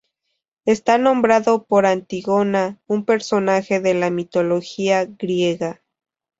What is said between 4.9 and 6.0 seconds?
griega.